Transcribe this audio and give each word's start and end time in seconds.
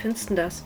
findest 0.00 0.30
du 0.30 0.34
das? 0.34 0.64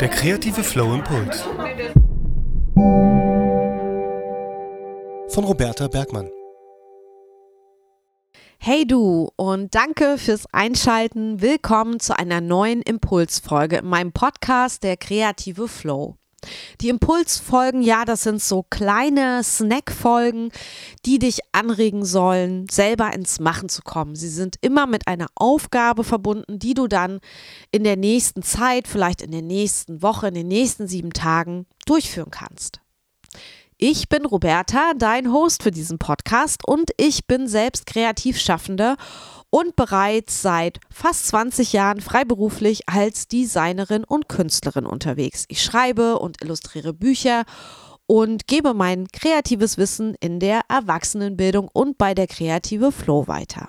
Der 0.00 0.08
kreative 0.08 0.62
Flow 0.62 0.94
Impuls. 0.94 1.42
Von 5.28 5.44
Roberta 5.44 5.88
Bergmann. 5.88 6.30
Hey 8.58 8.86
du 8.86 9.30
und 9.36 9.74
danke 9.74 10.18
fürs 10.18 10.44
Einschalten. 10.52 11.40
Willkommen 11.40 11.98
zu 12.00 12.18
einer 12.18 12.40
neuen 12.40 12.82
Impulsfolge 12.82 13.78
in 13.78 13.86
meinem 13.86 14.12
Podcast 14.12 14.82
Der 14.82 14.96
kreative 14.96 15.68
Flow. 15.68 16.19
Die 16.80 16.88
Impulsfolgen, 16.88 17.82
ja, 17.82 18.04
das 18.04 18.22
sind 18.22 18.42
so 18.42 18.64
kleine 18.68 19.42
Snackfolgen, 19.44 20.50
die 21.04 21.18
dich 21.18 21.40
anregen 21.52 22.04
sollen, 22.04 22.66
selber 22.70 23.12
ins 23.12 23.40
Machen 23.40 23.68
zu 23.68 23.82
kommen. 23.82 24.16
Sie 24.16 24.28
sind 24.28 24.56
immer 24.60 24.86
mit 24.86 25.06
einer 25.06 25.26
Aufgabe 25.34 26.04
verbunden, 26.04 26.58
die 26.58 26.74
du 26.74 26.86
dann 26.86 27.20
in 27.70 27.84
der 27.84 27.96
nächsten 27.96 28.42
Zeit, 28.42 28.88
vielleicht 28.88 29.22
in 29.22 29.30
der 29.30 29.42
nächsten 29.42 30.02
Woche, 30.02 30.28
in 30.28 30.34
den 30.34 30.48
nächsten 30.48 30.88
sieben 30.88 31.12
Tagen 31.12 31.66
durchführen 31.86 32.30
kannst. 32.30 32.80
Ich 33.82 34.10
bin 34.10 34.26
Roberta, 34.26 34.92
dein 34.94 35.32
Host 35.32 35.62
für 35.62 35.70
diesen 35.70 35.98
Podcast 35.98 36.68
und 36.68 36.90
ich 36.98 37.26
bin 37.26 37.48
selbst 37.48 37.86
Kreativschaffende 37.86 38.96
und 39.50 39.76
bereits 39.76 40.42
seit 40.42 40.78
fast 40.90 41.26
20 41.28 41.72
Jahren 41.72 42.00
freiberuflich 42.00 42.88
als 42.88 43.28
Designerin 43.28 44.04
und 44.04 44.28
Künstlerin 44.28 44.86
unterwegs. 44.86 45.44
Ich 45.48 45.62
schreibe 45.62 46.18
und 46.18 46.42
illustriere 46.42 46.94
Bücher 46.94 47.44
und 48.06 48.46
gebe 48.46 48.74
mein 48.74 49.06
kreatives 49.08 49.76
Wissen 49.78 50.16
in 50.20 50.40
der 50.40 50.62
Erwachsenenbildung 50.68 51.68
und 51.72 51.98
bei 51.98 52.14
der 52.14 52.26
Kreative 52.26 52.92
Flow 52.92 53.28
weiter. 53.28 53.68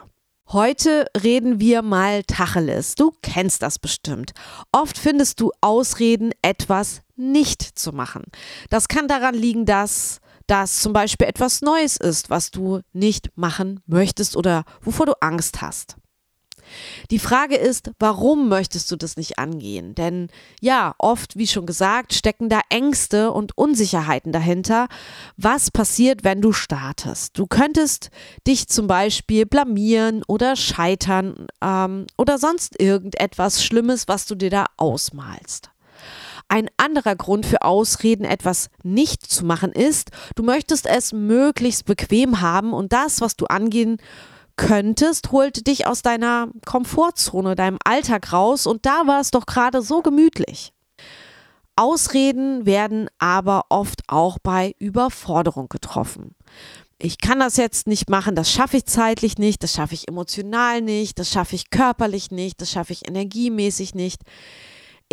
Heute 0.52 1.06
reden 1.24 1.60
wir 1.62 1.82
mal 1.82 2.24
Tacheles. 2.24 2.96
Du 2.96 3.14
kennst 3.22 3.62
das 3.62 3.80
bestimmt. 3.80 4.32
Oft 4.74 4.98
findest 4.98 5.40
du 5.40 5.52
Ausreden, 5.62 6.32
etwas 6.42 7.02
nicht 7.16 7.62
zu 7.62 7.94
machen. 7.94 8.24
Das 8.70 8.90
kann 8.90 9.08
daran 9.08 9.34
liegen, 9.34 9.66
dass 9.66 10.20
das 10.52 10.82
zum 10.82 10.92
Beispiel 10.92 11.28
etwas 11.28 11.62
Neues 11.62 11.96
ist, 11.96 12.30
was 12.30 12.52
du 12.52 12.82
nicht 12.92 13.32
machen 13.38 13.80
möchtest 13.88 14.36
oder 14.36 14.66
wovor 14.82 15.06
du 15.06 15.14
Angst 15.22 15.62
hast. 15.62 15.96
Die 17.10 17.20
Frage 17.20 17.56
ist, 17.56 17.92
warum 18.00 18.50
möchtest 18.50 18.92
du 18.92 18.98
das 18.98 19.16
nicht 19.16 19.40
angehen? 19.40 19.96
Denn 19.96 20.28
ja, 20.60 20.94
oft, 20.98 21.38
wie 21.38 21.48
schon 21.48 21.66
gesagt, 21.66 22.14
stecken 22.14 22.50
da 22.50 22.62
Ängste 22.70 23.32
und 23.32 23.58
Unsicherheiten 23.58 24.32
dahinter. 24.32 24.88
Was 25.38 25.72
passiert, 25.72 26.24
wenn 26.26 26.42
du 26.42 26.52
startest? 26.52 27.38
Du 27.38 27.48
könntest 27.48 28.10
dich 28.46 28.68
zum 28.68 28.88
Beispiel 28.88 29.46
blamieren 29.46 30.22
oder 30.28 30.56
scheitern 30.56 31.48
ähm, 31.62 32.08
oder 32.18 32.38
sonst 32.38 32.80
irgendetwas 32.80 33.64
Schlimmes, 33.64 34.08
was 34.08 34.26
du 34.26 34.36
dir 34.36 34.50
da 34.50 34.66
ausmalst. 34.78 35.71
Ein 36.52 36.68
anderer 36.76 37.16
Grund 37.16 37.46
für 37.46 37.62
Ausreden, 37.62 38.26
etwas 38.26 38.70
nicht 38.84 39.26
zu 39.26 39.46
machen, 39.46 39.72
ist, 39.72 40.10
du 40.36 40.44
möchtest 40.44 40.86
es 40.86 41.14
möglichst 41.14 41.86
bequem 41.86 42.42
haben 42.42 42.74
und 42.74 42.92
das, 42.92 43.22
was 43.22 43.38
du 43.38 43.46
angehen 43.46 44.02
könntest, 44.58 45.32
holt 45.32 45.66
dich 45.66 45.88
aus 45.88 46.02
deiner 46.02 46.50
Komfortzone, 46.66 47.56
deinem 47.56 47.78
Alltag 47.86 48.34
raus 48.34 48.68
und 48.68 48.86
da 48.86 49.08
war 49.08 49.22
es 49.22 49.32
doch 49.32 49.46
gerade 49.46 49.82
so 49.82 50.02
gemütlich. 50.02 50.74
Ausreden 51.78 52.66
werden 52.66 53.08
aber 53.18 53.68
oft 53.70 54.02
auch 54.08 54.38
bei 54.38 54.76
Überforderung 54.78 55.70
getroffen. 55.70 56.36
Ich 56.98 57.20
kann 57.20 57.40
das 57.40 57.56
jetzt 57.56 57.88
nicht 57.88 58.10
machen, 58.10 58.36
das 58.36 58.52
schaffe 58.52 58.76
ich 58.76 58.86
zeitlich 58.88 59.38
nicht, 59.38 59.64
das 59.64 59.72
schaffe 59.72 59.94
ich 59.94 60.10
emotional 60.10 60.82
nicht, 60.82 61.18
das 61.18 61.30
schaffe 61.30 61.56
ich 61.56 61.70
körperlich 61.70 62.30
nicht, 62.30 62.60
das 62.60 62.72
schaffe 62.72 62.92
ich 62.92 63.08
energiemäßig 63.08 63.96
nicht. 63.96 64.22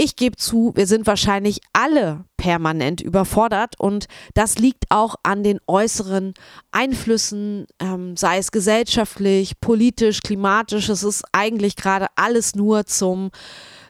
Ich 0.01 0.15
gebe 0.15 0.37
zu, 0.37 0.71
wir 0.77 0.87
sind 0.87 1.09
wahrscheinlich 1.09 1.59
alle 1.73 2.25
permanent 2.37 3.01
überfordert 3.01 3.75
und 3.81 4.07
das 4.33 4.57
liegt 4.57 4.85
auch 4.91 5.17
an 5.25 5.43
den 5.43 5.59
äußeren 5.67 6.35
Einflüssen, 6.71 7.67
ähm, 7.81 8.17
sei 8.17 8.39
es 8.39 8.53
gesellschaftlich, 8.53 9.61
politisch, 9.61 10.23
klimatisch. 10.23 10.89
Es 10.89 11.03
ist 11.03 11.25
eigentlich 11.33 11.75
gerade 11.75 12.07
alles 12.15 12.55
nur 12.55 12.87
zum 12.87 13.33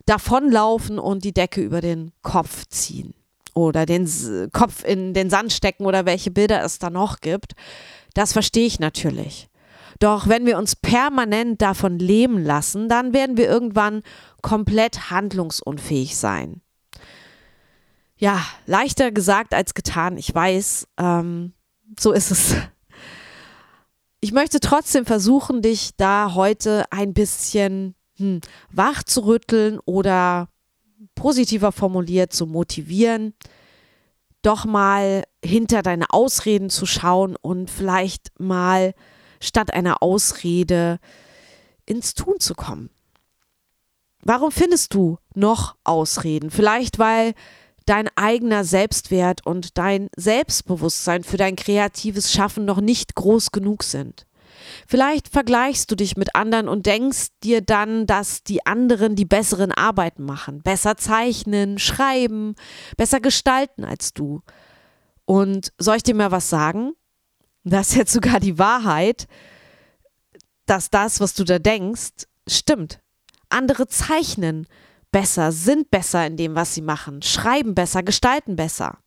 Davonlaufen 0.07 0.99
und 0.99 1.25
die 1.25 1.35
Decke 1.35 1.61
über 1.61 1.83
den 1.83 2.13
Kopf 2.23 2.65
ziehen 2.71 3.13
oder 3.53 3.85
den 3.85 4.05
S 4.05 4.31
Kopf 4.55 4.85
in 4.85 5.13
den 5.13 5.29
Sand 5.29 5.53
stecken 5.53 5.85
oder 5.85 6.07
welche 6.07 6.31
Bilder 6.31 6.65
es 6.65 6.79
da 6.79 6.89
noch 6.89 7.21
gibt. 7.21 7.53
Das 8.15 8.33
verstehe 8.33 8.67
ich 8.67 8.81
natürlich. 8.81 9.48
Doch 9.99 10.29
wenn 10.29 10.47
wir 10.47 10.59
uns 10.59 10.77
permanent 10.77 11.61
davon 11.61 11.99
leben 11.99 12.43
lassen, 12.43 12.89
dann 12.89 13.13
werden 13.13 13.37
wir 13.37 13.49
irgendwann 13.49 14.03
komplett 14.43 15.11
handlungsunfähig 15.11 16.17
sein. 16.17 16.61
Ja, 18.17 18.41
leichter 18.67 19.13
gesagt 19.13 19.55
als 19.55 19.75
getan, 19.75 20.17
ich 20.17 20.35
weiß, 20.35 20.89
ähm, 20.99 21.53
so 21.99 22.13
ist 22.13 22.31
es. 22.31 22.55
Ich 24.21 24.33
möchte 24.33 24.59
trotzdem 24.59 25.07
versuchen, 25.07 25.63
dich 25.63 25.91
da 25.97 26.35
heute 26.35 26.85
ein 26.91 27.15
bisschen 27.15 27.95
hm, 28.17 28.41
wach 28.71 29.05
zu 29.05 29.25
rütteln 29.27 29.79
oder 29.85 30.49
positiver 31.15 31.71
formuliert 31.71 32.33
zu 32.33 32.47
motivieren, 32.47 33.35
doch 34.43 34.65
mal 34.65 35.23
hinter 35.45 35.83
deine 35.83 36.07
Ausreden 36.11 36.71
zu 36.71 36.87
schauen 36.87 37.37
und 37.37 37.71
vielleicht 37.71 38.33
mal 38.41 38.95
statt 39.41 39.73
einer 39.73 40.03
Ausrede 40.03 40.99
ins 41.87 42.15
Tun 42.15 42.41
zu 42.41 42.55
kommen. 42.55 42.91
Warum 44.23 44.51
findest 44.51 44.95
du 44.95 45.19
noch 45.35 45.77
Ausreden? 45.85 46.51
Vielleicht 46.51 46.99
weil 46.99 47.35
dein 47.87 48.09
eigener 48.17 48.65
Selbstwert 48.65 49.47
und 49.47 49.79
dein 49.79 50.09
Selbstbewusstsein 50.17 51.25
für 51.25 51.39
dein 51.39 51.57
kreatives 51.57 52.33
Schaffen 52.33 52.65
noch 52.65 52.81
nicht 52.81 53.15
groß 53.15 53.51
genug 53.51 53.83
sind. 53.83 54.27
Vielleicht 54.87 55.29
vergleichst 55.29 55.91
du 55.91 55.95
dich 55.95 56.17
mit 56.17 56.35
anderen 56.35 56.69
und 56.69 56.87
denkst 56.87 57.29
dir 57.43 57.61
dann, 57.61 58.07
dass 58.07 58.43
die 58.43 58.67
anderen 58.67 59.15
die 59.15 59.25
besseren 59.25 59.73
Arbeiten 59.73 60.25
machen, 60.25 60.63
besser 60.63 60.97
zeichnen, 60.97 61.79
schreiben, 61.79 62.55
besser 62.97 63.21
gestalten 63.21 63.85
als 63.85 64.13
du. 64.13 64.43
Und 65.25 65.73
soll 65.79 65.97
ich 65.97 66.03
dir 66.03 66.15
mal 66.15 66.31
was 66.31 66.51
sagen? 66.51 66.93
Das 67.71 67.91
ist 67.91 67.97
jetzt 67.97 68.13
sogar 68.13 68.41
die 68.41 68.59
Wahrheit, 68.59 69.27
dass 70.67 70.91
das, 70.91 71.21
was 71.21 71.35
du 71.35 71.45
da 71.45 71.59
denkst, 71.59 72.27
stimmt. 72.47 73.01
Andere 73.49 73.89
zeichnen 73.89 74.67
besser, 75.11 75.53
sind 75.53 75.91
besser 75.91 76.27
in 76.27 76.37
dem, 76.37 76.55
was 76.55 76.75
sie 76.75 76.83
machen, 76.83 77.23
schreiben 77.23 77.75
besser, 77.75 78.03
gestalten 78.03 78.57
besser. 78.57 78.99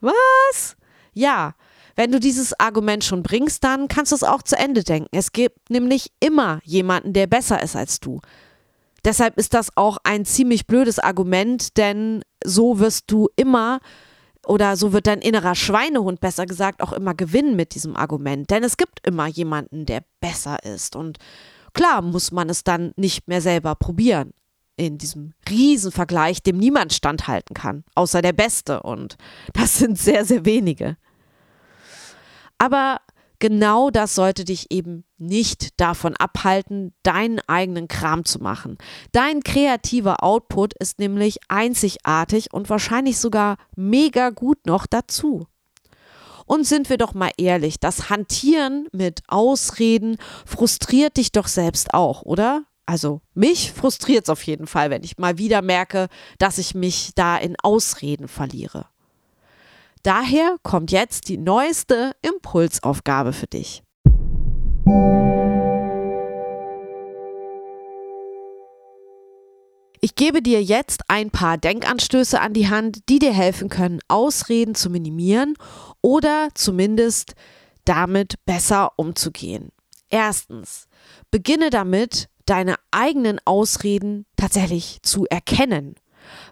Was? 0.00 0.76
Ja, 1.12 1.54
wenn 1.96 2.12
du 2.12 2.20
dieses 2.20 2.58
Argument 2.58 3.02
schon 3.02 3.22
bringst, 3.22 3.64
dann 3.64 3.88
kannst 3.88 4.12
du 4.12 4.16
es 4.16 4.22
auch 4.22 4.42
zu 4.42 4.56
Ende 4.56 4.84
denken. 4.84 5.08
Es 5.16 5.32
gibt 5.32 5.70
nämlich 5.70 6.12
immer 6.20 6.60
jemanden, 6.64 7.12
der 7.12 7.26
besser 7.26 7.62
ist 7.62 7.74
als 7.74 8.00
du. 8.00 8.20
Deshalb 9.04 9.36
ist 9.38 9.54
das 9.54 9.76
auch 9.76 9.98
ein 10.04 10.24
ziemlich 10.24 10.66
blödes 10.66 10.98
Argument, 10.98 11.76
denn 11.76 12.22
so 12.44 12.78
wirst 12.78 13.10
du 13.10 13.28
immer 13.36 13.80
oder 14.48 14.76
so 14.76 14.92
wird 14.92 15.06
dein 15.06 15.20
innerer 15.20 15.54
Schweinehund 15.54 16.20
besser 16.20 16.46
gesagt 16.46 16.82
auch 16.82 16.92
immer 16.92 17.14
gewinnen 17.14 17.54
mit 17.54 17.74
diesem 17.74 17.96
Argument. 17.96 18.50
Denn 18.50 18.64
es 18.64 18.78
gibt 18.78 19.06
immer 19.06 19.26
jemanden, 19.26 19.84
der 19.84 20.02
besser 20.20 20.64
ist. 20.64 20.96
Und 20.96 21.18
klar 21.74 22.00
muss 22.00 22.32
man 22.32 22.48
es 22.48 22.64
dann 22.64 22.92
nicht 22.96 23.28
mehr 23.28 23.42
selber 23.42 23.74
probieren. 23.74 24.32
In 24.76 24.96
diesem 24.96 25.34
Riesenvergleich, 25.50 26.42
dem 26.42 26.56
niemand 26.56 26.94
standhalten 26.94 27.52
kann, 27.52 27.84
außer 27.94 28.22
der 28.22 28.32
Beste. 28.32 28.82
Und 28.82 29.16
das 29.52 29.78
sind 29.78 29.98
sehr, 29.98 30.24
sehr 30.24 30.46
wenige. 30.46 30.96
Aber 32.56 33.00
genau 33.38 33.90
das 33.90 34.14
sollte 34.14 34.44
dich 34.44 34.70
eben 34.70 35.04
nicht 35.16 35.80
davon 35.80 36.16
abhalten, 36.16 36.92
deinen 37.02 37.40
eigenen 37.46 37.88
Kram 37.88 38.24
zu 38.24 38.38
machen. 38.40 38.78
Dein 39.12 39.42
kreativer 39.42 40.22
Output 40.22 40.74
ist 40.74 40.98
nämlich 40.98 41.38
einzigartig 41.48 42.52
und 42.52 42.70
wahrscheinlich 42.70 43.18
sogar 43.18 43.56
mega 43.76 44.30
gut 44.30 44.66
noch 44.66 44.86
dazu. 44.86 45.46
Und 46.46 46.66
sind 46.66 46.88
wir 46.88 46.96
doch 46.96 47.12
mal 47.12 47.30
ehrlich, 47.36 47.78
das 47.78 48.08
Hantieren 48.08 48.88
mit 48.92 49.20
Ausreden 49.28 50.16
frustriert 50.46 51.18
dich 51.18 51.30
doch 51.30 51.46
selbst 51.46 51.92
auch, 51.92 52.22
oder? 52.22 52.64
Also 52.86 53.20
mich 53.34 53.72
frustriert 53.72 54.24
es 54.24 54.30
auf 54.30 54.42
jeden 54.44 54.66
Fall, 54.66 54.88
wenn 54.88 55.04
ich 55.04 55.18
mal 55.18 55.36
wieder 55.36 55.60
merke, 55.60 56.08
dass 56.38 56.56
ich 56.56 56.74
mich 56.74 57.10
da 57.14 57.36
in 57.36 57.54
Ausreden 57.62 58.28
verliere. 58.28 58.86
Daher 60.08 60.56
kommt 60.62 60.90
jetzt 60.90 61.28
die 61.28 61.36
neueste 61.36 62.12
Impulsaufgabe 62.22 63.34
für 63.34 63.46
dich. 63.46 63.82
Ich 70.00 70.14
gebe 70.14 70.40
dir 70.40 70.62
jetzt 70.62 71.02
ein 71.08 71.30
paar 71.30 71.58
Denkanstöße 71.58 72.40
an 72.40 72.54
die 72.54 72.70
Hand, 72.70 73.00
die 73.10 73.18
dir 73.18 73.34
helfen 73.34 73.68
können, 73.68 74.00
Ausreden 74.08 74.74
zu 74.74 74.88
minimieren 74.88 75.52
oder 76.00 76.48
zumindest 76.54 77.34
damit 77.84 78.42
besser 78.46 78.92
umzugehen. 78.96 79.68
Erstens, 80.08 80.88
beginne 81.30 81.68
damit, 81.68 82.30
deine 82.46 82.76
eigenen 82.92 83.40
Ausreden 83.44 84.24
tatsächlich 84.36 85.00
zu 85.02 85.26
erkennen. 85.26 85.96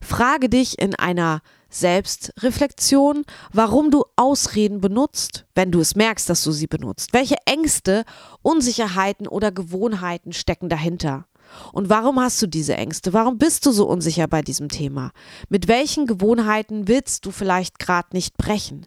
Frage 0.03 0.51
dich 0.51 0.79
in 0.79 0.95
einer 0.95 1.41
Selbstreflexion, 1.69 3.25
warum 3.53 3.91
du 3.91 4.05
Ausreden 4.17 4.81
benutzt, 4.81 5.47
wenn 5.55 5.73
du 5.73 5.81
es 5.81 5.95
merkst, 5.95 6.29
dass 6.29 6.43
du 6.45 6.53
sie 6.53 6.67
benutzt. 6.67 7.13
Welche 7.13 7.37
Ängste, 7.45 8.05
Unsicherheiten 8.43 9.27
oder 9.27 9.53
Gewohnheiten 9.53 10.33
stecken 10.33 10.69
dahinter? 10.69 11.27
Und 11.73 11.89
warum 11.89 12.21
hast 12.21 12.41
du 12.43 12.47
diese 12.47 12.75
Ängste? 12.75 13.13
Warum 13.13 13.39
bist 13.39 13.67
du 13.67 13.73
so 13.73 13.87
unsicher 13.87 14.27
bei 14.27 14.43
diesem 14.43 14.69
Thema? 14.69 15.13
Mit 15.49 15.69
welchen 15.69 16.07
Gewohnheiten 16.07 16.89
willst 16.89 17.25
du 17.25 17.31
vielleicht 17.31 17.79
gerade 17.79 18.09
nicht 18.13 18.37
brechen? 18.37 18.87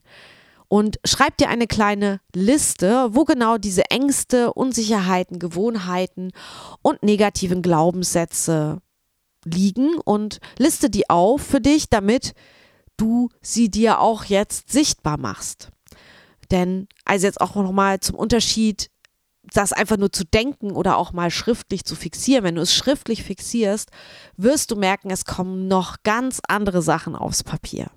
Und 0.67 0.99
schreib 1.03 1.35
dir 1.37 1.49
eine 1.49 1.65
kleine 1.65 2.21
Liste, 2.35 3.09
wo 3.11 3.25
genau 3.25 3.57
diese 3.57 3.89
Ängste, 3.89 4.53
Unsicherheiten, 4.53 5.39
Gewohnheiten 5.39 6.31
und 6.83 7.01
negativen 7.01 7.63
Glaubenssätze 7.63 8.79
liegen 9.43 9.95
und 9.95 10.39
liste 10.59 10.91
die 10.91 11.09
auf 11.09 11.41
für 11.41 11.59
dich, 11.59 11.89
damit 11.89 12.33
du 12.99 13.29
sie 13.41 13.69
dir 13.69 13.99
auch 13.99 14.25
jetzt 14.25 14.71
sichtbar 14.71 15.17
machst. 15.17 15.69
Denn, 16.51 16.87
also 17.05 17.27
jetzt 17.27 17.41
auch 17.41 17.55
nochmal 17.55 17.99
zum 17.99 18.15
Unterschied, 18.15 18.89
das 19.53 19.73
einfach 19.73 19.97
nur 19.97 20.11
zu 20.11 20.25
denken 20.25 20.71
oder 20.71 20.97
auch 20.97 21.11
mal 21.11 21.31
schriftlich 21.31 21.83
zu 21.83 21.95
fixieren. 21.95 22.43
Wenn 22.43 22.55
du 22.55 22.61
es 22.61 22.73
schriftlich 22.73 23.23
fixierst, 23.23 23.89
wirst 24.37 24.71
du 24.71 24.75
merken, 24.75 25.09
es 25.09 25.25
kommen 25.25 25.67
noch 25.67 25.97
ganz 26.03 26.41
andere 26.47 26.81
Sachen 26.81 27.15
aufs 27.15 27.43
Papier. 27.43 27.89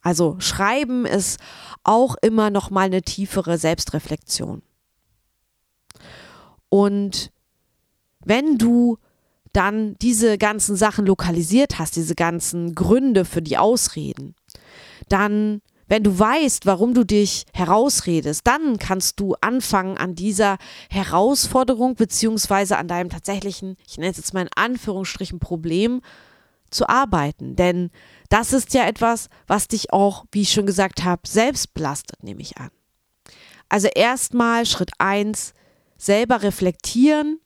Also 0.00 0.36
schreiben 0.38 1.04
ist 1.04 1.40
auch 1.82 2.14
immer 2.22 2.50
noch 2.50 2.70
mal 2.70 2.86
eine 2.86 3.02
tiefere 3.02 3.58
Selbstreflexion. 3.58 4.62
Und 6.68 7.32
wenn 8.24 8.58
du 8.58 8.98
dann 9.56 9.96
diese 10.02 10.36
ganzen 10.36 10.76
Sachen 10.76 11.06
lokalisiert 11.06 11.78
hast, 11.78 11.96
diese 11.96 12.14
ganzen 12.14 12.74
Gründe 12.74 13.24
für 13.24 13.40
die 13.40 13.56
Ausreden, 13.56 14.34
dann, 15.08 15.62
wenn 15.88 16.02
du 16.02 16.18
weißt, 16.18 16.66
warum 16.66 16.92
du 16.92 17.04
dich 17.04 17.44
herausredest, 17.54 18.46
dann 18.46 18.78
kannst 18.78 19.18
du 19.18 19.34
anfangen 19.40 19.96
an 19.96 20.14
dieser 20.14 20.58
Herausforderung 20.90 21.94
beziehungsweise 21.94 22.76
an 22.76 22.88
deinem 22.88 23.08
tatsächlichen, 23.08 23.76
ich 23.86 23.96
nenne 23.96 24.10
es 24.10 24.18
jetzt 24.18 24.34
mal 24.34 24.42
in 24.42 24.50
Anführungsstrichen 24.54 25.38
Problem, 25.38 26.02
zu 26.70 26.88
arbeiten. 26.88 27.56
Denn 27.56 27.90
das 28.28 28.52
ist 28.52 28.74
ja 28.74 28.86
etwas, 28.86 29.28
was 29.46 29.68
dich 29.68 29.92
auch, 29.92 30.26
wie 30.32 30.42
ich 30.42 30.52
schon 30.52 30.66
gesagt 30.66 31.04
habe, 31.04 31.22
selbst 31.26 31.72
belastet, 31.74 32.22
nehme 32.22 32.42
ich 32.42 32.58
an. 32.58 32.70
Also 33.68 33.88
erstmal 33.88 34.66
Schritt 34.66 34.90
1, 34.98 35.54
selber 35.96 36.42
reflektieren. 36.42 37.40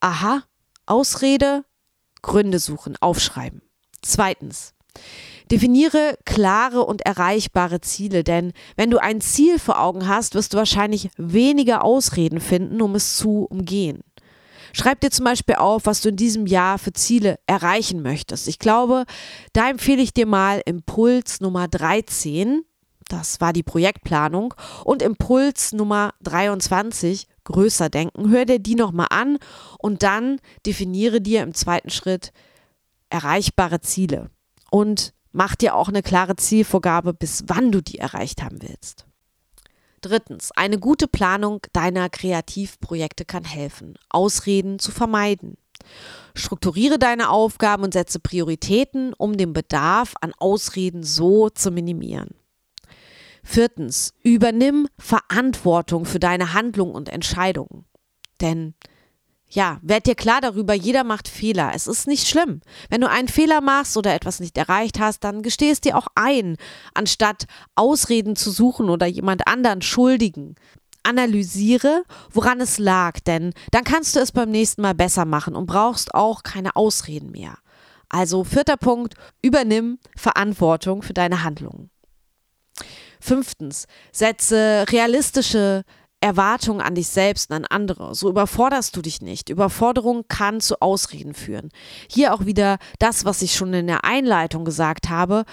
Aha, 0.00 0.42
Ausrede, 0.90 1.64
Gründe 2.22 2.58
suchen, 2.58 2.96
aufschreiben. 3.00 3.62
Zweitens, 4.02 4.74
definiere 5.50 6.18
klare 6.24 6.84
und 6.84 7.02
erreichbare 7.02 7.80
Ziele, 7.80 8.24
denn 8.24 8.52
wenn 8.76 8.90
du 8.90 8.98
ein 8.98 9.20
Ziel 9.20 9.58
vor 9.58 9.80
Augen 9.80 10.08
hast, 10.08 10.34
wirst 10.34 10.52
du 10.52 10.58
wahrscheinlich 10.58 11.10
weniger 11.16 11.84
Ausreden 11.84 12.40
finden, 12.40 12.82
um 12.82 12.94
es 12.94 13.16
zu 13.16 13.46
umgehen. 13.48 14.02
Schreib 14.72 15.00
dir 15.00 15.10
zum 15.10 15.24
Beispiel 15.24 15.56
auf, 15.56 15.86
was 15.86 16.00
du 16.00 16.10
in 16.10 16.16
diesem 16.16 16.46
Jahr 16.46 16.78
für 16.78 16.92
Ziele 16.92 17.38
erreichen 17.46 18.02
möchtest. 18.02 18.48
Ich 18.48 18.58
glaube, 18.58 19.04
da 19.52 19.68
empfehle 19.68 20.02
ich 20.02 20.14
dir 20.14 20.26
mal 20.26 20.62
Impuls 20.64 21.40
Nummer 21.40 21.66
13. 21.66 22.62
Das 23.08 23.40
war 23.40 23.52
die 23.52 23.64
Projektplanung. 23.64 24.54
Und 24.84 25.02
Impuls 25.02 25.72
Nummer 25.72 26.14
23, 26.22 27.26
größer 27.50 27.88
denken. 27.88 28.30
Hör 28.30 28.44
dir 28.44 28.58
die 28.58 28.74
nochmal 28.74 29.08
an 29.10 29.38
und 29.78 30.02
dann 30.02 30.40
definiere 30.66 31.20
dir 31.20 31.42
im 31.42 31.54
zweiten 31.54 31.90
Schritt 31.90 32.32
erreichbare 33.10 33.80
Ziele. 33.80 34.30
Und 34.70 35.12
mach 35.32 35.56
dir 35.56 35.74
auch 35.74 35.88
eine 35.88 36.02
klare 36.02 36.36
Zielvorgabe, 36.36 37.12
bis 37.12 37.44
wann 37.46 37.72
du 37.72 37.82
die 37.82 37.98
erreicht 37.98 38.42
haben 38.42 38.62
willst. 38.62 39.06
Drittens, 40.00 40.50
eine 40.52 40.78
gute 40.78 41.08
Planung 41.08 41.60
deiner 41.72 42.08
Kreativprojekte 42.08 43.26
kann 43.26 43.44
helfen, 43.44 43.98
Ausreden 44.08 44.78
zu 44.78 44.92
vermeiden. 44.92 45.58
Strukturiere 46.34 46.98
deine 46.98 47.28
Aufgaben 47.30 47.84
und 47.84 47.92
setze 47.92 48.18
Prioritäten, 48.18 49.12
um 49.14 49.36
den 49.36 49.52
Bedarf 49.52 50.14
an 50.20 50.32
Ausreden 50.38 51.02
so 51.02 51.50
zu 51.50 51.70
minimieren. 51.70 52.39
Viertens, 53.42 54.14
übernimm 54.22 54.88
Verantwortung 54.98 56.04
für 56.04 56.20
deine 56.20 56.52
Handlungen 56.54 56.94
und 56.94 57.08
Entscheidungen. 57.08 57.86
Denn 58.40 58.74
ja, 59.52 59.78
werd 59.82 60.06
dir 60.06 60.14
klar 60.14 60.40
darüber, 60.40 60.74
jeder 60.74 61.02
macht 61.02 61.26
Fehler. 61.26 61.72
Es 61.74 61.88
ist 61.88 62.06
nicht 62.06 62.28
schlimm. 62.28 62.60
Wenn 62.88 63.00
du 63.00 63.08
einen 63.08 63.26
Fehler 63.26 63.60
machst 63.60 63.96
oder 63.96 64.14
etwas 64.14 64.38
nicht 64.38 64.56
erreicht 64.56 65.00
hast, 65.00 65.24
dann 65.24 65.42
gesteh 65.42 65.70
es 65.70 65.80
dir 65.80 65.96
auch 65.98 66.06
ein, 66.14 66.56
anstatt 66.94 67.46
Ausreden 67.74 68.36
zu 68.36 68.52
suchen 68.52 68.88
oder 68.88 69.06
jemand 69.06 69.48
anderen 69.48 69.82
schuldigen. 69.82 70.54
Analysiere, 71.02 72.04
woran 72.30 72.60
es 72.60 72.78
lag, 72.78 73.18
denn 73.20 73.52
dann 73.72 73.84
kannst 73.84 74.14
du 74.14 74.20
es 74.20 74.30
beim 74.32 74.50
nächsten 74.50 74.82
Mal 74.82 74.94
besser 74.94 75.24
machen 75.24 75.56
und 75.56 75.66
brauchst 75.66 76.14
auch 76.14 76.42
keine 76.44 76.76
Ausreden 76.76 77.32
mehr. 77.32 77.58
Also 78.08 78.44
vierter 78.44 78.76
Punkt, 78.76 79.14
übernimm 79.42 79.98
Verantwortung 80.16 81.02
für 81.02 81.14
deine 81.14 81.42
Handlungen. 81.42 81.90
Fünftens, 83.20 83.86
setze 84.12 84.84
realistische 84.90 85.84
Erwartungen 86.20 86.82
an 86.82 86.94
dich 86.94 87.08
selbst 87.08 87.50
und 87.50 87.56
an 87.56 87.64
andere. 87.64 88.14
So 88.14 88.28
überforderst 88.28 88.94
du 88.94 89.00
dich 89.00 89.22
nicht. 89.22 89.48
Überforderung 89.48 90.24
kann 90.28 90.60
zu 90.60 90.80
Ausreden 90.82 91.34
führen. 91.34 91.70
Hier 92.10 92.34
auch 92.34 92.44
wieder 92.44 92.78
das, 92.98 93.24
was 93.24 93.40
ich 93.40 93.54
schon 93.54 93.72
in 93.72 93.86
der 93.86 94.04
Einleitung 94.04 94.64
gesagt 94.64 95.08
habe. 95.08 95.44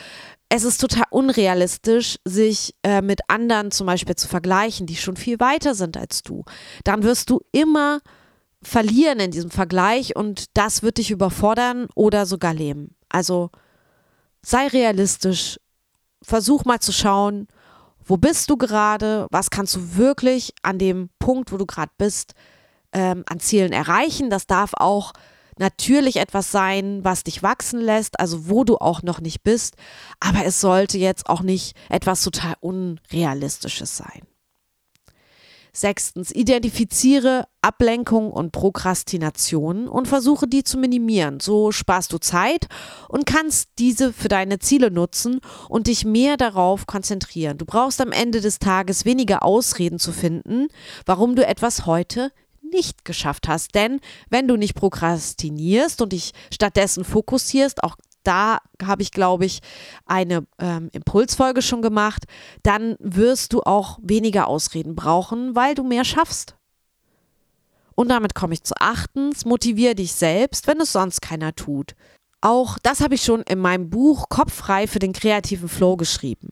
Es 0.50 0.64
ist 0.64 0.80
total 0.80 1.06
unrealistisch, 1.10 2.18
sich 2.26 2.76
äh, 2.84 3.02
mit 3.02 3.22
anderen 3.30 3.72
zum 3.72 3.88
Beispiel 3.88 4.16
zu 4.16 4.28
vergleichen, 4.28 4.88
die 4.88 4.96
schon 4.96 5.18
viel 5.18 5.40
weiter 5.40 5.74
sind 5.74 5.98
als 5.98 6.22
du. 6.22 6.44
Dann 6.84 7.04
wirst 7.04 7.30
du 7.30 7.42
immer 7.52 8.00
verlieren 8.62 9.20
in 9.20 9.32
diesem 9.32 9.52
Vergleich 9.52 10.16
und 10.16 10.46
das 10.54 10.84
wird 10.84 10.98
dich 10.98 11.12
überfordern 11.12 11.88
oder 11.96 12.26
sogar 12.26 12.54
lähmen. 12.54 12.96
Also 13.10 13.52
sei 14.42 14.68
realistisch, 14.68 15.60
versuch 16.22 16.66
mal 16.66 16.80
zu 16.80 16.92
schauen, 16.92 17.48
wo 18.08 18.18
bist 18.18 18.50
du 18.50 18.58
gerade? 18.58 19.28
Was 19.32 19.50
kannst 19.50 19.76
du 19.76 19.96
wirklich 19.96 20.54
an 20.64 20.80
dem 20.80 21.10
Punkt, 21.20 21.52
wo 21.52 21.58
du 21.58 21.66
gerade 21.66 21.92
bist, 21.98 22.34
ähm, 22.94 23.24
an 23.28 23.40
Zielen 23.40 23.74
erreichen? 23.74 24.30
Das 24.30 24.48
darf 24.48 24.72
auch 24.74 25.14
natürlich 25.60 26.18
etwas 26.18 26.52
sein, 26.52 27.04
was 27.04 27.24
dich 27.24 27.44
wachsen 27.44 27.82
lässt, 27.82 28.20
also 28.20 28.48
wo 28.50 28.64
du 28.64 28.78
auch 28.78 29.04
noch 29.04 29.20
nicht 29.20 29.44
bist. 29.44 29.76
Aber 30.20 30.46
es 30.46 30.62
sollte 30.62 30.98
jetzt 30.98 31.28
auch 31.28 31.42
nicht 31.42 31.76
etwas 31.90 32.24
total 32.24 32.56
Unrealistisches 32.62 33.98
sein. 33.98 34.22
Sechstens, 35.78 36.32
identifiziere 36.32 37.48
Ablenkung 37.62 38.32
und 38.32 38.52
Prokrastination 38.52 39.88
und 39.88 40.08
versuche 40.08 40.48
die 40.48 40.64
zu 40.64 40.78
minimieren. 40.80 41.40
So 41.40 41.72
sparst 41.72 42.12
du 42.14 42.18
Zeit 42.18 42.66
und 43.10 43.28
kannst 43.28 43.70
diese 43.78 44.12
für 44.12 44.28
deine 44.28 44.58
Ziele 44.58 44.90
nutzen 44.90 45.40
und 45.70 45.86
dich 45.86 46.04
mehr 46.04 46.36
darauf 46.36 46.88
konzentrieren. 46.88 47.60
Du 47.60 47.66
brauchst 47.66 48.02
am 48.02 48.12
Ende 48.12 48.42
des 48.42 48.58
Tages 48.58 49.06
weniger 49.06 49.44
Ausreden 49.44 50.00
zu 50.00 50.12
finden, 50.12 50.68
warum 51.06 51.36
du 51.36 51.46
etwas 51.46 51.86
heute 51.86 52.32
nicht 52.72 53.06
geschafft 53.06 53.48
hast. 53.48 53.76
Denn 53.76 54.00
wenn 54.30 54.48
du 54.48 54.56
nicht 54.56 54.74
prokrastinierst 54.74 56.02
und 56.02 56.12
dich 56.12 56.32
stattdessen 56.52 57.04
fokussierst, 57.04 57.84
auch 57.84 57.98
da 58.28 58.60
habe 58.84 59.02
ich, 59.02 59.12
glaube 59.12 59.46
ich, 59.46 59.62
eine 60.06 60.46
ähm, 60.60 60.90
Impulsfolge 60.92 61.62
schon 61.62 61.82
gemacht, 61.82 62.26
dann 62.64 62.96
wirst 63.00 63.54
du 63.54 63.62
auch 63.62 64.00
weniger 64.02 64.48
Ausreden 64.48 64.96
brauchen, 64.96 65.56
weil 65.56 65.74
du 65.74 65.84
mehr 65.84 66.04
schaffst. 66.04 66.56
Und 67.96 68.10
damit 68.10 68.36
komme 68.36 68.54
ich 68.54 68.64
zu 68.64 68.76
achtens, 68.80 69.46
motiviere 69.46 69.96
dich 69.96 70.14
selbst, 70.14 70.68
wenn 70.68 70.80
es 70.80 70.92
sonst 70.92 71.22
keiner 71.22 71.56
tut. 71.56 71.96
Auch 72.42 72.78
das 72.84 73.02
habe 73.02 73.16
ich 73.16 73.24
schon 73.24 73.42
in 73.42 73.58
meinem 73.58 73.90
Buch 73.90 74.30
Kopf 74.30 74.54
frei 74.54 74.86
für 74.86 75.00
den 75.00 75.14
kreativen 75.14 75.70
Flow 75.70 75.98
geschrieben. 75.98 76.50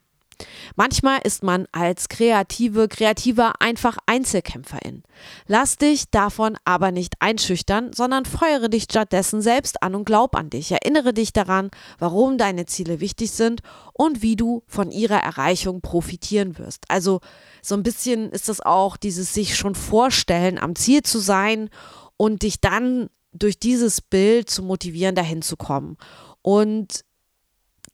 Manchmal 0.74 1.20
ist 1.24 1.42
man 1.42 1.66
als 1.72 2.08
Kreative, 2.08 2.88
Kreativer 2.88 3.54
einfach 3.60 3.96
Einzelkämpferin. 4.06 5.02
Lass 5.46 5.76
dich 5.76 6.10
davon 6.10 6.56
aber 6.64 6.92
nicht 6.92 7.14
einschüchtern, 7.20 7.92
sondern 7.92 8.24
feuere 8.24 8.68
dich 8.68 8.84
stattdessen 8.84 9.40
selbst 9.40 9.82
an 9.82 9.94
und 9.94 10.04
glaub 10.04 10.36
an 10.36 10.50
dich. 10.50 10.70
Erinnere 10.70 11.14
dich 11.14 11.32
daran, 11.32 11.70
warum 11.98 12.38
deine 12.38 12.66
Ziele 12.66 13.00
wichtig 13.00 13.30
sind 13.30 13.60
und 13.92 14.22
wie 14.22 14.36
du 14.36 14.62
von 14.66 14.90
ihrer 14.90 15.18
Erreichung 15.18 15.80
profitieren 15.80 16.58
wirst. 16.58 16.84
Also 16.88 17.20
so 17.62 17.74
ein 17.74 17.82
bisschen 17.82 18.30
ist 18.30 18.48
das 18.48 18.60
auch 18.60 18.96
dieses 18.96 19.32
sich 19.32 19.56
schon 19.56 19.74
vorstellen, 19.74 20.58
am 20.58 20.76
Ziel 20.76 21.02
zu 21.02 21.18
sein 21.18 21.70
und 22.16 22.42
dich 22.42 22.60
dann 22.60 23.08
durch 23.32 23.58
dieses 23.58 24.00
Bild 24.00 24.50
zu 24.50 24.62
motivieren, 24.62 25.14
dahin 25.14 25.42
zu 25.42 25.56
kommen. 25.56 25.96
Und 26.42 27.04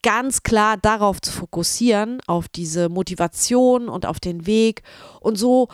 ganz 0.02 0.42
klar 0.42 0.76
darauf 0.76 1.20
zu 1.20 1.32
fokussieren, 1.32 2.20
auf 2.26 2.48
diese 2.48 2.88
Motivation 2.88 3.88
und 3.88 4.06
auf 4.06 4.20
den 4.20 4.46
Weg. 4.46 4.82
Und 5.20 5.36
so 5.36 5.68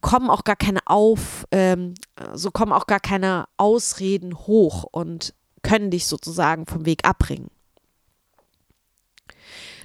kommen 0.00 0.30
auch 0.30 0.44
gar 0.44 0.56
keine 0.56 0.80
auf, 0.86 1.46
ähm, 1.50 1.94
so 2.34 2.50
kommen 2.50 2.72
auch 2.72 2.86
gar 2.86 3.00
keine 3.00 3.46
Ausreden 3.56 4.36
hoch 4.36 4.84
und 4.90 5.34
können 5.62 5.90
dich 5.90 6.06
sozusagen 6.06 6.66
vom 6.66 6.86
Weg 6.86 7.04
abbringen. 7.04 7.50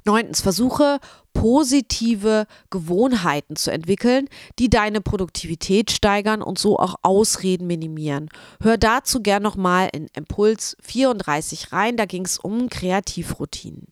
Neuntens, 0.06 0.42
versuche 0.42 1.00
positive 1.46 2.48
Gewohnheiten 2.72 3.56
zu 3.56 3.72
entwickeln, 3.72 4.28
die 4.58 4.68
deine 4.68 5.00
Produktivität 5.00 5.92
steigern 5.92 6.42
und 6.42 6.58
so 6.58 6.80
auch 6.80 6.96
Ausreden 7.04 7.68
minimieren. 7.68 8.30
Hör 8.64 8.80
dazu 8.80 9.22
gern 9.22 9.44
nochmal 9.44 9.90
in 9.94 10.08
Impuls 10.16 10.76
34 10.82 11.72
rein, 11.72 11.98
da 11.98 12.06
ging 12.06 12.26
es 12.26 12.40
um 12.40 12.68
Kreativroutinen. 12.68 13.90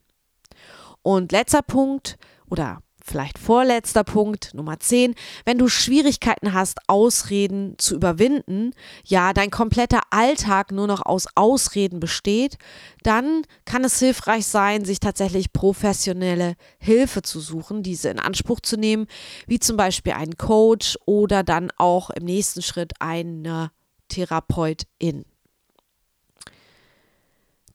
Und 1.03 1.31
letzter 1.31 1.61
Punkt 1.61 2.17
oder 2.49 2.79
vielleicht 3.03 3.37
vorletzter 3.37 4.03
Punkt, 4.03 4.53
Nummer 4.53 4.79
10, 4.79 5.13
wenn 5.45 5.57
du 5.57 5.67
Schwierigkeiten 5.67 6.53
hast, 6.53 6.79
Ausreden 6.87 7.75
zu 7.77 7.95
überwinden, 7.95 8.71
ja, 9.03 9.33
dein 9.33 9.51
kompletter 9.51 9.99
Alltag 10.09 10.71
nur 10.71 10.87
noch 10.87 11.05
aus 11.05 11.27
Ausreden 11.35 11.99
besteht, 11.99 12.57
dann 13.03 13.43
kann 13.65 13.83
es 13.83 13.99
hilfreich 13.99 14.47
sein, 14.47 14.85
sich 14.85 15.01
tatsächlich 15.01 15.51
professionelle 15.51 16.55
Hilfe 16.79 17.21
zu 17.21 17.41
suchen, 17.41 17.83
diese 17.83 18.09
in 18.09 18.19
Anspruch 18.19 18.61
zu 18.61 18.77
nehmen, 18.77 19.07
wie 19.47 19.59
zum 19.59 19.75
Beispiel 19.75 20.13
einen 20.13 20.37
Coach 20.37 20.97
oder 21.05 21.43
dann 21.43 21.71
auch 21.77 22.09
im 22.09 22.23
nächsten 22.23 22.61
Schritt 22.61 22.93
eine 22.99 23.71
Therapeutin. 24.07 25.25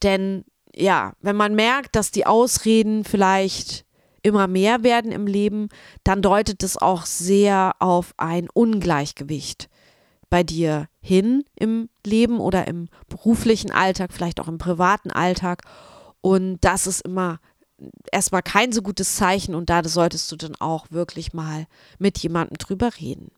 Denn 0.02 0.44
ja, 0.74 1.12
wenn 1.20 1.36
man 1.36 1.54
merkt, 1.54 1.96
dass 1.96 2.12
die 2.12 2.24
Ausreden 2.24 3.04
vielleicht 3.04 3.84
immer 4.22 4.46
mehr 4.46 4.82
werden 4.82 5.12
im 5.12 5.26
Leben, 5.26 5.68
dann 6.04 6.22
deutet 6.22 6.62
es 6.62 6.76
auch 6.76 7.06
sehr 7.06 7.74
auf 7.78 8.14
ein 8.16 8.48
Ungleichgewicht 8.52 9.68
bei 10.30 10.42
dir 10.42 10.88
hin 11.00 11.44
im 11.54 11.88
Leben 12.04 12.38
oder 12.38 12.68
im 12.68 12.88
beruflichen 13.08 13.70
Alltag, 13.70 14.12
vielleicht 14.12 14.40
auch 14.40 14.48
im 14.48 14.58
privaten 14.58 15.10
Alltag. 15.10 15.62
Und 16.20 16.58
das 16.60 16.86
ist 16.86 17.00
immer 17.02 17.38
erstmal 18.10 18.42
kein 18.42 18.72
so 18.72 18.82
gutes 18.82 19.16
Zeichen 19.16 19.54
und 19.54 19.70
da 19.70 19.82
solltest 19.84 20.30
du 20.32 20.36
dann 20.36 20.56
auch 20.56 20.86
wirklich 20.90 21.32
mal 21.32 21.66
mit 21.98 22.18
jemandem 22.18 22.58
drüber 22.58 22.90
reden. 23.00 23.30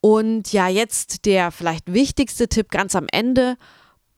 Und 0.00 0.52
ja, 0.52 0.68
jetzt 0.68 1.24
der 1.26 1.50
vielleicht 1.50 1.92
wichtigste 1.92 2.48
Tipp 2.48 2.70
ganz 2.70 2.94
am 2.94 3.06
Ende 3.10 3.56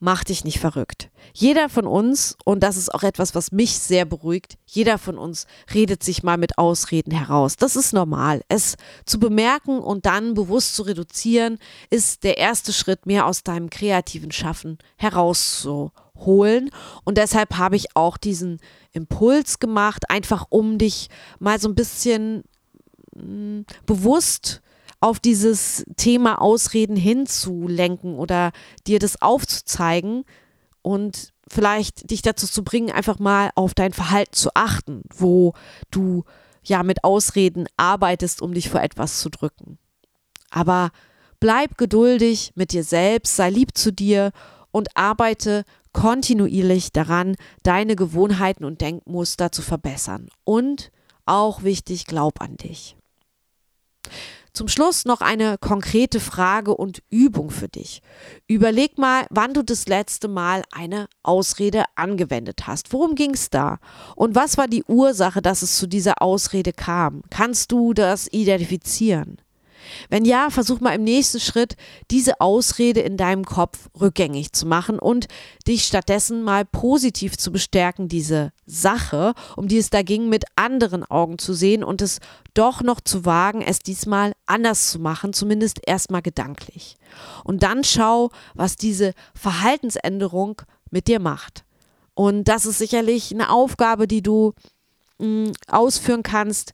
mach 0.01 0.25
dich 0.25 0.45
nicht 0.45 0.59
verrückt. 0.59 1.11
Jeder 1.35 1.69
von 1.69 1.87
uns, 1.87 2.37
und 2.45 2.63
das 2.63 2.79
ist 2.79 2.93
auch 2.93 3.03
etwas, 3.03 3.35
was 3.35 3.53
mich 3.53 3.79
sehr 3.79 4.07
beruhigt, 4.07 4.57
jeder 4.67 4.97
von 4.97 5.19
uns 5.19 5.47
redet 5.75 6.03
sich 6.03 6.23
mal 6.23 6.39
mit 6.39 6.59
Ausreden 6.59 7.13
heraus. 7.13 7.57
Das 7.57 7.77
ist 7.77 7.93
normal. 7.93 8.43
Es 8.49 8.77
zu 9.05 9.21
bemerken 9.21 9.79
und 9.79 10.07
dann 10.07 10.33
bewusst 10.33 10.75
zu 10.75 10.83
reduzieren, 10.83 11.59
ist 11.91 12.25
der 12.25 12.39
erste 12.39 12.73
Schritt, 12.73 13.05
mehr 13.05 13.27
aus 13.27 13.45
deinem 13.45 13.69
kreativen 13.69 14.33
Schaffen 14.33 14.79
herauszuholen. 14.97 16.71
Und 17.05 17.19
deshalb 17.19 17.59
habe 17.59 17.77
ich 17.77 17.95
auch 17.95 18.17
diesen 18.17 18.59
Impuls 18.93 19.59
gemacht, 19.59 20.11
einfach 20.11 20.47
um 20.49 20.79
dich 20.79 21.11
mal 21.39 21.61
so 21.61 21.69
ein 21.69 21.75
bisschen 21.75 22.43
mh, 23.15 23.23
hm, 23.23 23.67
bewusst 23.85 24.63
auf 25.01 25.19
dieses 25.19 25.85
Thema 25.97 26.41
Ausreden 26.41 26.97
hinzulenken 26.97 28.17
oder 28.17 28.53
dir 28.87 28.99
das 28.99 29.21
aufzuzeigen 29.21 30.25
und 30.83 31.33
vielleicht 31.49 32.11
dich 32.11 32.23
dazu 32.23 32.47
zu 32.47 32.63
bringen, 32.63 32.91
einfach 32.91 33.19
mal 33.19 33.51
auf 33.55 33.75
dein 33.75 33.93
Verhalten 33.93 34.35
zu 34.35 34.51
achten, 34.55 35.03
wo 35.15 35.55
du 35.91 36.25
ja 36.63 36.83
mit 36.83 37.03
Ausreden 37.03 37.67
arbeitest, 37.77 38.43
um 38.43 38.53
dich 38.53 38.69
vor 38.69 38.83
etwas 38.83 39.21
zu 39.21 39.31
drücken. 39.31 39.79
Aber 40.51 40.91
bleib 41.41 41.79
geduldig 41.79 42.53
mit 42.55 42.73
dir 42.73 42.85
selbst, 42.85 43.37
sei 43.37 43.51
lieb 43.51 43.77
zu 43.77 43.93
dir 43.93 44.33
und 44.71 44.97
arbeite 44.97 45.65
kontinuierlich 45.93 46.93
daran, 46.93 47.37
deine 47.63 47.97
Gewohnheiten 47.97 48.65
und 48.65 48.81
Denkmuster 48.81 49.51
zu 49.51 49.63
verbessern. 49.63 50.29
Und 50.45 50.93
auch 51.27 51.63
wichtig, 51.63 52.07
glaub 52.07 52.41
an 52.41 52.57
dich. 52.57 52.97
Zum 54.53 54.69
Schluss 54.69 55.05
noch 55.05 55.21
eine 55.21 55.59
konkrete 55.59 56.21
Frage 56.21 56.77
und 56.77 57.03
Übung 57.11 57.51
für 57.51 57.69
dich. 57.69 58.03
Überleg 58.47 58.99
mal, 58.99 59.27
wann 59.31 59.55
du 59.55 59.63
das 59.63 59.87
letzte 59.87 60.29
Mal 60.29 60.63
eine 60.73 61.09
Ausrede 61.23 61.85
angewendet 61.95 62.67
hast. 62.67 62.93
Worum 62.93 63.15
ging 63.15 63.35
es 63.35 63.51
da? 63.51 63.79
Und 64.17 64.35
was 64.35 64.59
war 64.59 64.67
die 64.67 64.85
Ursache, 64.85 65.41
dass 65.43 65.63
es 65.63 65.77
zu 65.77 65.87
dieser 65.87 66.21
Ausrede 66.21 66.73
kam? 66.73 67.23
Kannst 67.31 67.71
du 67.73 67.95
das 67.95 68.27
identifizieren? 68.33 69.41
Wenn 70.09 70.25
ja, 70.25 70.51
versuch 70.51 70.81
mal 70.81 70.95
im 70.95 71.05
nächsten 71.05 71.41
Schritt, 71.41 71.77
diese 72.11 72.41
Ausrede 72.41 73.01
in 73.01 73.17
deinem 73.17 73.45
Kopf 73.45 73.89
rückgängig 74.01 74.53
zu 74.53 74.67
machen 74.67 74.99
und 74.99 75.27
dich 75.67 75.85
stattdessen 75.85 76.43
mal 76.43 76.65
positiv 76.65 77.37
zu 77.37 77.53
bestärken, 77.53 78.09
diese 78.09 78.53
Sache, 78.67 79.35
um 79.57 79.69
die 79.69 79.79
es 79.79 79.91
da 79.91 80.03
ging, 80.03 80.29
mit 80.29 80.45
anderen 80.57 81.05
Augen 81.05 81.39
zu 81.39 81.55
sehen 81.55 81.85
und 81.85 82.03
es 82.03 82.21
doch 82.55 82.83
noch 82.83 83.01
zu 83.01 83.25
wagen, 83.25 83.63
es 83.63 83.79
diesmal 83.79 84.33
anders 84.47 84.91
zu 84.91 84.99
machen, 84.99 85.33
zumindest 85.33 85.81
erstmal 85.87 86.23
gedanklich. 86.23 86.97
Und 87.45 87.63
dann 87.63 87.85
schau, 87.85 88.31
was 88.55 88.77
diese 88.77 89.15
Verhaltensänderung 89.35 90.63
mit 90.91 91.09
dir 91.09 91.21
macht. 91.21 91.65
Und 92.15 92.45
das 92.45 92.67
ist 92.67 92.79
sicherlich 92.79 93.33
eine 93.33 93.51
Aufgabe, 93.51 94.07
die 94.07 94.23
du 94.23 94.53
mh, 95.19 95.27
mm, 95.27 95.53
ausführen 95.69 96.23
kannst 96.23 96.73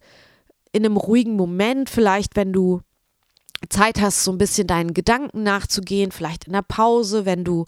in 0.72 0.84
einem 0.84 0.96
ruhigen 0.96 1.36
Moment, 1.36 1.88
vielleicht 1.88 2.36
wenn 2.36 2.52
du 2.52 2.80
Zeit 3.68 4.00
hast, 4.00 4.24
so 4.24 4.32
ein 4.32 4.38
bisschen 4.38 4.66
deinen 4.66 4.94
Gedanken 4.94 5.42
nachzugehen, 5.42 6.12
vielleicht 6.12 6.44
in 6.44 6.52
der 6.52 6.62
Pause, 6.62 7.24
wenn 7.24 7.44
du 7.44 7.66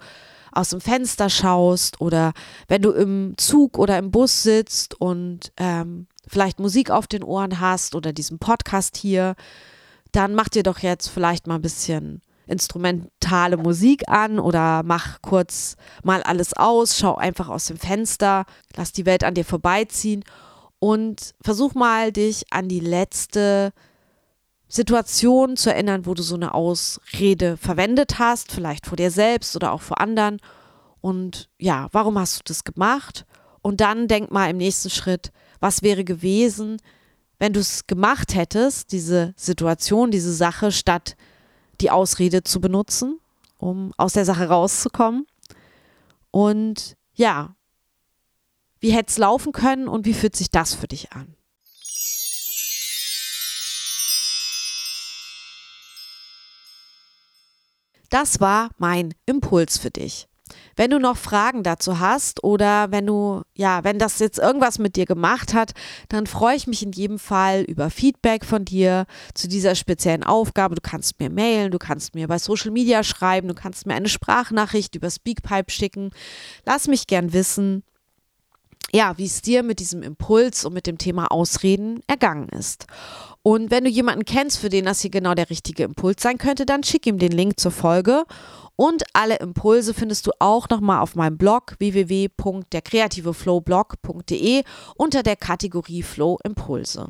aus 0.52 0.70
dem 0.70 0.80
Fenster 0.80 1.30
schaust 1.30 2.00
oder 2.00 2.32
wenn 2.66 2.82
du 2.82 2.90
im 2.90 3.34
Zug 3.36 3.78
oder 3.78 3.98
im 3.98 4.10
Bus 4.10 4.42
sitzt 4.42 5.00
und 5.00 5.52
ähm, 5.56 6.06
vielleicht 6.26 6.58
Musik 6.58 6.90
auf 6.90 7.06
den 7.06 7.22
Ohren 7.22 7.60
hast 7.60 7.94
oder 7.94 8.12
diesen 8.12 8.38
Podcast 8.38 8.96
hier, 8.96 9.34
dann 10.12 10.34
mach 10.34 10.48
dir 10.48 10.62
doch 10.62 10.78
jetzt 10.78 11.08
vielleicht 11.08 11.46
mal 11.46 11.56
ein 11.56 11.62
bisschen 11.62 12.22
instrumentale 12.46 13.58
Musik 13.58 14.08
an 14.08 14.38
oder 14.38 14.82
mach 14.82 15.20
kurz 15.20 15.76
mal 16.02 16.22
alles 16.22 16.54
aus, 16.54 16.96
schau 16.96 17.14
einfach 17.14 17.48
aus 17.48 17.66
dem 17.66 17.76
Fenster, 17.76 18.46
lass 18.74 18.92
die 18.92 19.06
Welt 19.06 19.22
an 19.22 19.34
dir 19.34 19.44
vorbeiziehen 19.44 20.24
und 20.78 21.34
versuch 21.42 21.74
mal 21.74 22.10
dich 22.10 22.44
an 22.50 22.68
die 22.68 22.80
letzte 22.80 23.72
Situationen 24.68 25.56
zu 25.56 25.72
erinnern, 25.72 26.04
wo 26.04 26.14
du 26.14 26.22
so 26.22 26.34
eine 26.34 26.54
Ausrede 26.54 27.56
verwendet 27.56 28.18
hast, 28.18 28.52
vielleicht 28.52 28.86
vor 28.86 28.96
dir 28.96 29.10
selbst 29.10 29.56
oder 29.56 29.72
auch 29.72 29.80
vor 29.80 30.00
anderen. 30.00 30.40
Und 31.00 31.48
ja, 31.58 31.88
warum 31.92 32.18
hast 32.18 32.38
du 32.38 32.42
das 32.44 32.64
gemacht? 32.64 33.24
Und 33.62 33.80
dann 33.80 34.08
denk 34.08 34.30
mal 34.30 34.50
im 34.50 34.58
nächsten 34.58 34.90
Schritt, 34.90 35.32
was 35.60 35.82
wäre 35.82 36.04
gewesen, 36.04 36.76
wenn 37.38 37.52
du 37.52 37.60
es 37.60 37.86
gemacht 37.86 38.34
hättest, 38.34 38.92
diese 38.92 39.32
Situation, 39.36 40.10
diese 40.10 40.34
Sache, 40.34 40.72
statt 40.72 41.16
die 41.80 41.90
Ausrede 41.90 42.42
zu 42.42 42.60
benutzen, 42.60 43.20
um 43.58 43.92
aus 43.96 44.12
der 44.12 44.24
Sache 44.24 44.48
rauszukommen. 44.48 45.26
Und 46.30 46.96
ja, 47.14 47.54
wie 48.80 48.90
hätte 48.90 49.10
es 49.10 49.18
laufen 49.18 49.52
können 49.52 49.88
und 49.88 50.04
wie 50.04 50.14
fühlt 50.14 50.36
sich 50.36 50.50
das 50.50 50.74
für 50.74 50.88
dich 50.88 51.12
an? 51.12 51.37
Das 58.10 58.40
war 58.40 58.70
mein 58.78 59.14
Impuls 59.26 59.78
für 59.78 59.90
dich. 59.90 60.28
Wenn 60.76 60.90
du 60.90 60.98
noch 60.98 61.16
Fragen 61.16 61.62
dazu 61.62 61.98
hast 61.98 62.42
oder 62.42 62.90
wenn 62.90 63.06
du, 63.06 63.42
ja, 63.54 63.84
wenn 63.84 63.98
das 63.98 64.18
jetzt 64.18 64.38
irgendwas 64.38 64.78
mit 64.78 64.96
dir 64.96 65.04
gemacht 65.04 65.52
hat, 65.52 65.72
dann 66.08 66.26
freue 66.26 66.56
ich 66.56 66.66
mich 66.66 66.82
in 66.82 66.92
jedem 66.92 67.18
Fall 67.18 67.62
über 67.62 67.90
Feedback 67.90 68.44
von 68.44 68.64
dir 68.64 69.06
zu 69.34 69.48
dieser 69.48 69.74
speziellen 69.74 70.24
Aufgabe. 70.24 70.74
Du 70.74 70.80
kannst 70.80 71.20
mir 71.20 71.30
mailen, 71.30 71.70
du 71.70 71.78
kannst 71.78 72.14
mir 72.14 72.28
bei 72.28 72.38
Social 72.38 72.70
Media 72.70 73.02
schreiben, 73.02 73.48
du 73.48 73.54
kannst 73.54 73.86
mir 73.86 73.94
eine 73.94 74.08
Sprachnachricht 74.08 74.94
über 74.94 75.10
Speakpipe 75.10 75.70
schicken. 75.70 76.10
Lass 76.64 76.88
mich 76.88 77.06
gern 77.06 77.32
wissen, 77.32 77.82
ja, 78.92 79.16
wie 79.18 79.26
es 79.26 79.42
dir 79.42 79.62
mit 79.62 79.80
diesem 79.80 80.02
Impuls 80.02 80.64
und 80.64 80.72
mit 80.72 80.86
dem 80.86 80.96
Thema 80.98 81.30
Ausreden 81.30 82.00
ergangen 82.06 82.48
ist. 82.48 82.86
Und 83.42 83.70
wenn 83.70 83.84
du 83.84 83.90
jemanden 83.90 84.24
kennst, 84.24 84.58
für 84.58 84.68
den 84.68 84.84
das 84.84 85.00
hier 85.00 85.10
genau 85.10 85.34
der 85.34 85.50
richtige 85.50 85.84
Impuls 85.84 86.22
sein 86.22 86.38
könnte, 86.38 86.66
dann 86.66 86.82
schick 86.82 87.06
ihm 87.06 87.18
den 87.18 87.32
Link 87.32 87.60
zur 87.60 87.72
Folge. 87.72 88.24
Und 88.76 89.04
alle 89.12 89.36
Impulse 89.38 89.94
findest 89.94 90.26
du 90.26 90.32
auch 90.38 90.68
nochmal 90.68 91.00
auf 91.00 91.16
meinem 91.16 91.36
Blog 91.36 91.74
www.derkreativeflowblog.de 91.78 94.62
unter 94.96 95.22
der 95.22 95.36
Kategorie 95.36 96.02
Flow 96.02 96.38
Impulse. 96.44 97.08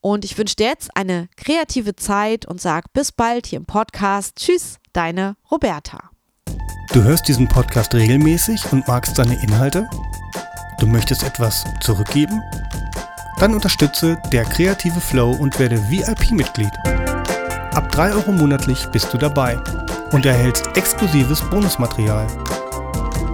Und 0.00 0.24
ich 0.24 0.38
wünsche 0.38 0.56
dir 0.56 0.66
jetzt 0.66 0.96
eine 0.96 1.28
kreative 1.36 1.94
Zeit 1.96 2.46
und 2.46 2.60
sag 2.60 2.92
bis 2.92 3.12
bald 3.12 3.46
hier 3.46 3.58
im 3.58 3.66
Podcast. 3.66 4.36
Tschüss, 4.36 4.78
deine 4.92 5.36
Roberta. 5.50 6.10
Du 6.92 7.02
hörst 7.02 7.28
diesen 7.28 7.48
Podcast 7.48 7.94
regelmäßig 7.94 8.72
und 8.72 8.88
magst 8.88 9.16
seine 9.16 9.40
Inhalte? 9.42 9.88
Du 10.80 10.86
möchtest 10.86 11.22
etwas 11.22 11.64
zurückgeben? 11.80 12.42
Dann 13.38 13.52
unterstütze 13.54 14.16
der 14.32 14.44
kreative 14.44 14.98
Flow 15.00 15.32
und 15.32 15.58
werde 15.58 15.76
VIP-Mitglied. 15.90 16.72
Ab 17.74 17.92
3 17.92 18.14
Euro 18.14 18.32
monatlich 18.32 18.86
bist 18.86 19.12
du 19.12 19.18
dabei 19.18 19.58
und 20.12 20.24
erhältst 20.24 20.74
exklusives 20.76 21.42
Bonusmaterial. 21.50 22.26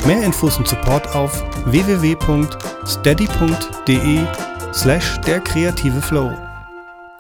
Mehr 0.06 0.24
Infos 0.24 0.58
und 0.58 0.66
Support 0.66 1.14
auf 1.14 1.40
www.steady.de 1.66 2.46
slash 4.74 5.20
der 5.20 5.40
kreative 5.40 6.02
Flow. 6.02 6.32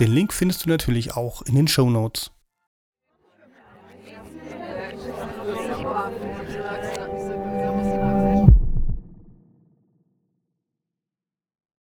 Den 0.00 0.10
Link 0.10 0.32
findest 0.32 0.64
du 0.64 0.68
natürlich 0.68 1.16
auch 1.16 1.42
in 1.42 1.54
den 1.54 1.68
Show 1.68 1.88
Notes. 1.88 2.32